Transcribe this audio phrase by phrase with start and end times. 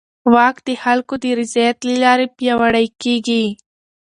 [0.33, 3.45] واک د خلکو د رضایت له لارې پیاوړی کېږي.